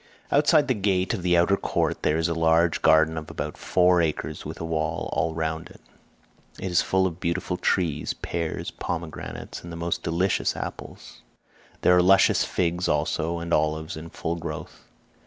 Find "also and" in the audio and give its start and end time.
12.87-13.53